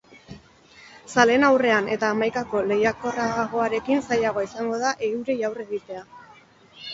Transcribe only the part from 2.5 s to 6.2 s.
lehiakorragoarekin zailagoa izango da eurei aurre egitea.